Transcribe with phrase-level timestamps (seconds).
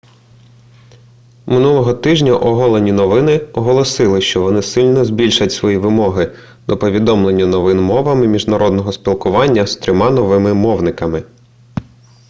[1.45, 6.35] минулого тижня оголені новини оголосили що вони сильно збільшать свої вимоги
[6.67, 11.23] до повідомлення новин мовами міжнародного спілкування з трьома новими мовниками